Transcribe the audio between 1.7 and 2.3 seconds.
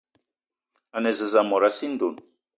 sii ndonn